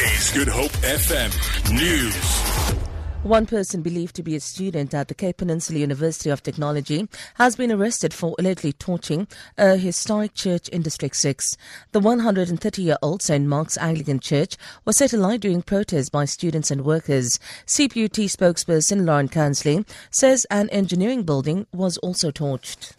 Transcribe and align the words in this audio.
is 0.00 0.30
Good 0.30 0.48
Hope 0.48 0.72
FM 0.82 1.32
News. 1.72 2.76
One 3.22 3.46
person 3.46 3.80
believed 3.80 4.14
to 4.16 4.22
be 4.22 4.36
a 4.36 4.40
student 4.40 4.92
at 4.92 5.08
the 5.08 5.14
Cape 5.14 5.38
Peninsula 5.38 5.78
University 5.78 6.28
of 6.28 6.42
Technology 6.42 7.08
has 7.36 7.56
been 7.56 7.72
arrested 7.72 8.12
for 8.12 8.34
allegedly 8.38 8.74
torching 8.74 9.26
a 9.56 9.76
historic 9.76 10.34
church 10.34 10.68
in 10.68 10.82
District 10.82 11.16
6. 11.16 11.56
The 11.92 12.00
130 12.00 12.82
year 12.82 12.98
old 13.00 13.22
St. 13.22 13.46
Mark's 13.46 13.78
Anglican 13.78 14.20
Church 14.20 14.58
was 14.84 14.98
set 14.98 15.14
alight 15.14 15.40
during 15.40 15.62
protests 15.62 16.10
by 16.10 16.26
students 16.26 16.70
and 16.70 16.84
workers. 16.84 17.38
CPUT 17.66 18.26
spokesperson 18.26 19.06
Lauren 19.06 19.28
Kansley 19.28 19.86
says 20.10 20.46
an 20.50 20.68
engineering 20.68 21.22
building 21.22 21.66
was 21.72 21.96
also 21.98 22.30
torched. 22.30 22.92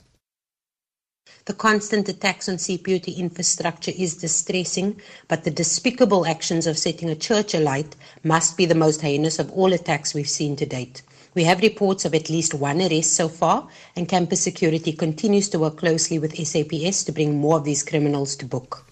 The 1.47 1.53
constant 1.53 2.09
attacks 2.09 2.49
on 2.49 2.57
CPUT 2.57 3.15
infrastructure 3.15 3.93
is 3.97 4.15
distressing, 4.15 4.99
but 5.29 5.45
the 5.45 5.49
despicable 5.49 6.25
actions 6.25 6.67
of 6.67 6.77
setting 6.77 7.09
a 7.09 7.15
church 7.15 7.53
alight 7.53 7.95
must 8.21 8.57
be 8.57 8.65
the 8.65 8.75
most 8.75 8.99
heinous 8.99 9.39
of 9.39 9.49
all 9.53 9.71
attacks 9.71 10.13
we've 10.13 10.27
seen 10.27 10.57
to 10.57 10.65
date. 10.65 11.03
We 11.35 11.45
have 11.45 11.61
reports 11.61 12.03
of 12.03 12.13
at 12.13 12.29
least 12.29 12.53
one 12.53 12.81
arrest 12.81 13.13
so 13.13 13.29
far, 13.29 13.69
and 13.95 14.09
campus 14.09 14.41
security 14.41 14.91
continues 14.91 15.47
to 15.47 15.59
work 15.59 15.77
closely 15.77 16.19
with 16.19 16.35
SAPS 16.35 17.05
to 17.05 17.13
bring 17.13 17.37
more 17.37 17.55
of 17.55 17.63
these 17.63 17.81
criminals 17.81 18.35
to 18.35 18.45
book. 18.45 18.85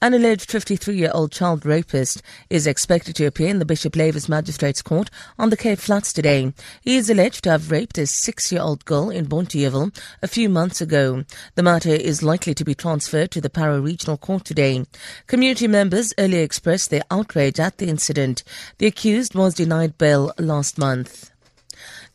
An 0.00 0.14
alleged 0.14 0.48
53 0.48 0.96
year 0.96 1.10
old 1.12 1.32
child 1.32 1.66
rapist 1.66 2.22
is 2.48 2.68
expected 2.68 3.16
to 3.16 3.26
appear 3.26 3.48
in 3.48 3.58
the 3.58 3.64
Bishop 3.64 3.94
Lavis 3.94 4.28
Magistrates 4.28 4.80
Court 4.80 5.10
on 5.40 5.50
the 5.50 5.56
Cape 5.56 5.80
Flats 5.80 6.12
today. 6.12 6.52
He 6.80 6.94
is 6.94 7.10
alleged 7.10 7.42
to 7.42 7.50
have 7.50 7.72
raped 7.72 7.98
a 7.98 8.06
six 8.06 8.52
year 8.52 8.60
old 8.62 8.84
girl 8.84 9.10
in 9.10 9.26
Bonteheuwel 9.26 9.92
a 10.22 10.28
few 10.28 10.48
months 10.48 10.80
ago. 10.80 11.24
The 11.56 11.64
matter 11.64 11.90
is 11.90 12.22
likely 12.22 12.54
to 12.54 12.64
be 12.64 12.76
transferred 12.76 13.32
to 13.32 13.40
the 13.40 13.50
Parow 13.50 13.80
Regional 13.84 14.18
Court 14.18 14.44
today. 14.44 14.84
Community 15.26 15.66
members 15.66 16.14
earlier 16.16 16.44
expressed 16.44 16.90
their 16.90 17.02
outrage 17.10 17.58
at 17.58 17.78
the 17.78 17.88
incident. 17.88 18.44
The 18.78 18.86
accused 18.86 19.34
was 19.34 19.56
denied 19.56 19.98
bail 19.98 20.32
last 20.38 20.78
month. 20.78 21.32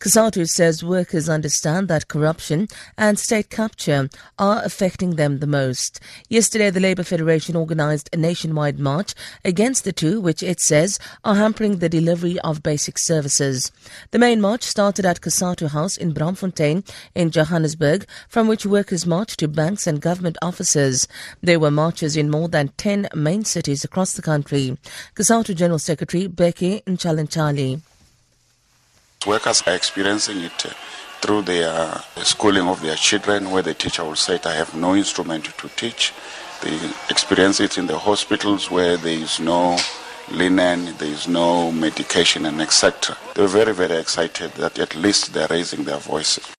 COSATU 0.04 0.50
says 0.50 0.84
workers 0.84 1.30
understand 1.30 1.88
that 1.88 2.10
corruption 2.10 2.68
and 2.98 3.18
state 3.18 3.50
capture 3.50 4.10
are 4.38 4.62
affecting 4.66 5.16
them 5.16 5.40
the 5.40 5.48
most. 5.48 6.02
Yesterday, 6.28 6.70
the 6.70 6.82
Labour 6.82 7.04
Federation 7.04 7.56
organised 7.56 8.10
a 8.12 8.18
nationwide 8.18 8.78
march 8.78 9.16
against 9.46 9.86
the 9.86 9.94
two, 9.94 10.20
which 10.20 10.44
it 10.44 10.60
says 10.60 11.00
are 11.24 11.36
hampering 11.36 11.78
the 11.78 11.88
delivery 11.88 12.38
of 12.40 12.62
basic 12.62 13.00
services. 13.00 13.72
The 14.12 14.20
main 14.20 14.42
march 14.42 14.64
started 14.64 15.06
at 15.06 15.22
COSATU 15.22 15.70
House 15.70 15.96
in 15.96 16.14
Braamfontein 16.14 16.86
in 17.16 17.32
Johannesburg, 17.32 18.06
from 18.28 18.50
which 18.50 18.66
workers 18.66 19.06
marched 19.06 19.40
to 19.40 19.48
banks 19.48 19.88
and 19.88 20.02
government 20.02 20.38
offices. 20.42 21.08
There 21.42 21.62
were 21.62 21.72
marches 21.72 22.18
in 22.18 22.30
more 22.30 22.50
than 22.50 22.74
10 22.76 23.08
main 23.16 23.46
cities 23.46 23.86
across 23.86 24.12
the 24.12 24.22
country. 24.22 24.78
COSATU 25.16 25.56
General 25.56 25.80
Secretary 25.80 26.28
Bheki 26.28 26.84
Ntshalintshali. 26.84 27.80
Workers 29.26 29.64
are 29.66 29.74
experiencing 29.76 30.42
it 30.42 30.66
uh, 30.66 30.70
through 31.22 31.44
their 31.44 32.02
schooling 32.18 32.68
of 32.68 32.82
their 32.82 32.96
children, 32.96 33.52
where 33.52 33.62
the 33.62 33.74
teacher 33.74 34.04
will 34.04 34.16
say, 34.16 34.40
I 34.44 34.54
have 34.56 34.76
no 34.76 34.96
instrument 34.96 35.46
to 35.46 35.70
teach. 35.70 36.12
They 36.62 36.76
experience 37.10 37.62
it 37.62 37.78
in 37.78 37.88
the 37.88 37.98
hospitals 37.98 38.70
where 38.70 38.98
there 38.98 39.18
is 39.18 39.40
no 39.40 39.78
linen, 40.30 40.96
there 40.98 41.08
is 41.08 41.28
no 41.28 41.72
medication, 41.72 42.46
and 42.46 42.62
etc. 42.62 43.18
They're 43.36 43.48
very, 43.48 43.74
very 43.74 43.98
excited 43.98 44.52
that 44.54 44.78
at 44.80 44.96
least 44.96 45.34
they're 45.34 45.48
raising 45.48 45.86
their 45.86 46.00
voices. 46.00 46.54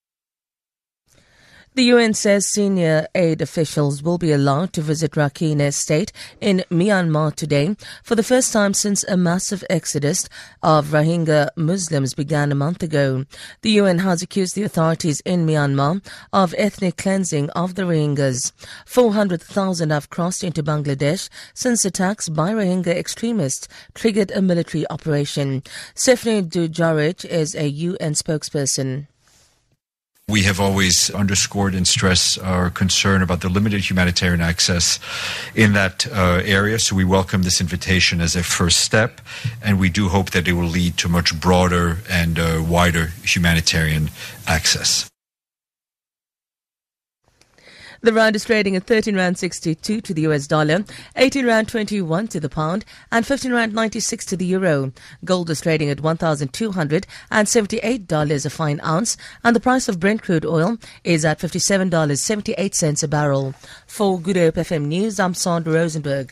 The 1.76 1.86
UN 1.86 2.14
says 2.14 2.46
senior 2.46 3.08
aid 3.16 3.42
officials 3.42 4.00
will 4.00 4.16
be 4.16 4.30
allowed 4.30 4.72
to 4.74 4.80
visit 4.80 5.16
Rakhine 5.16 5.74
State 5.74 6.12
in 6.40 6.62
Myanmar 6.70 7.34
today 7.34 7.74
for 8.04 8.14
the 8.14 8.22
first 8.22 8.52
time 8.52 8.74
since 8.74 9.02
a 9.02 9.16
massive 9.16 9.64
exodus 9.68 10.28
of 10.62 10.92
Rohingya 10.92 11.48
Muslims 11.56 12.14
began 12.14 12.52
a 12.52 12.54
month 12.54 12.84
ago. 12.84 13.24
The 13.62 13.72
UN 13.72 13.98
has 13.98 14.22
accused 14.22 14.54
the 14.54 14.62
authorities 14.62 15.18
in 15.22 15.46
Myanmar 15.48 16.00
of 16.32 16.54
ethnic 16.56 16.96
cleansing 16.96 17.50
of 17.50 17.74
the 17.74 17.82
Rohingyas. 17.82 18.52
400,000 18.86 19.90
have 19.90 20.10
crossed 20.10 20.44
into 20.44 20.62
Bangladesh 20.62 21.28
since 21.54 21.84
attacks 21.84 22.28
by 22.28 22.52
Rohingya 22.52 22.94
extremists 22.94 23.66
triggered 23.94 24.30
a 24.30 24.40
military 24.40 24.88
operation. 24.90 25.64
Stéphane 25.96 26.48
Dujarric 26.48 27.24
is 27.24 27.56
a 27.56 27.66
UN 27.66 28.12
spokesperson. 28.12 29.08
We 30.26 30.44
have 30.44 30.58
always 30.58 31.10
underscored 31.10 31.74
and 31.74 31.86
stressed 31.86 32.38
our 32.38 32.70
concern 32.70 33.20
about 33.20 33.42
the 33.42 33.50
limited 33.50 33.88
humanitarian 33.88 34.40
access 34.40 34.98
in 35.54 35.74
that 35.74 36.06
uh, 36.06 36.40
area. 36.44 36.78
So 36.78 36.96
we 36.96 37.04
welcome 37.04 37.42
this 37.42 37.60
invitation 37.60 38.22
as 38.22 38.34
a 38.34 38.42
first 38.42 38.80
step, 38.80 39.20
and 39.62 39.78
we 39.78 39.90
do 39.90 40.08
hope 40.08 40.30
that 40.30 40.48
it 40.48 40.54
will 40.54 40.64
lead 40.64 40.96
to 40.98 41.08
much 41.08 41.38
broader 41.38 41.98
and 42.08 42.38
uh, 42.38 42.64
wider 42.66 43.12
humanitarian 43.22 44.10
access. 44.46 45.08
The 48.04 48.12
rand 48.12 48.36
is 48.36 48.44
trading 48.44 48.76
at 48.76 48.84
13 48.84 49.16
rand 49.16 49.38
62 49.38 50.02
to 50.02 50.12
the 50.12 50.28
US 50.28 50.46
dollar, 50.46 50.84
18 51.16 51.46
rand 51.46 51.68
21 51.68 52.28
to 52.28 52.38
the 52.38 52.50
pound, 52.50 52.84
and 53.10 53.26
15 53.26 53.50
rand 53.50 53.72
96 53.72 54.26
to 54.26 54.36
the 54.36 54.44
euro. 54.44 54.92
Gold 55.24 55.48
is 55.48 55.62
trading 55.62 55.88
at 55.88 56.02
$1,278 56.02 58.46
a 58.46 58.50
fine 58.50 58.80
ounce, 58.84 59.16
and 59.42 59.56
the 59.56 59.60
price 59.60 59.88
of 59.88 60.00
Brent 60.00 60.20
crude 60.20 60.44
oil 60.44 60.76
is 61.02 61.24
at 61.24 61.38
$57.78 61.38 63.02
a 63.02 63.08
barrel. 63.08 63.54
For 63.86 64.20
Good 64.20 64.36
Hope 64.36 64.56
FM 64.56 64.84
News, 64.84 65.18
I'm 65.18 65.32
Sandra 65.32 65.72
Rosenberg. 65.72 66.30